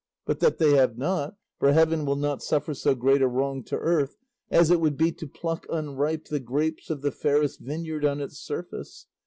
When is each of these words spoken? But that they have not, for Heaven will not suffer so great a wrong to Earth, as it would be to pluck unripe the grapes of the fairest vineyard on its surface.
But 0.25 0.39
that 0.39 0.57
they 0.57 0.71
have 0.77 0.97
not, 0.97 1.35
for 1.59 1.73
Heaven 1.73 2.07
will 2.07 2.15
not 2.15 2.41
suffer 2.41 2.73
so 2.73 2.95
great 2.95 3.21
a 3.21 3.27
wrong 3.27 3.63
to 3.65 3.77
Earth, 3.77 4.17
as 4.49 4.71
it 4.71 4.79
would 4.81 4.97
be 4.97 5.11
to 5.11 5.27
pluck 5.27 5.67
unripe 5.69 6.25
the 6.25 6.39
grapes 6.39 6.89
of 6.89 7.03
the 7.03 7.11
fairest 7.11 7.59
vineyard 7.59 8.03
on 8.03 8.19
its 8.19 8.39
surface. 8.39 9.05